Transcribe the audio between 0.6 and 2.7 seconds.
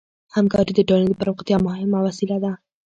د ټولنې د پراختیا مهمه وسیله ده.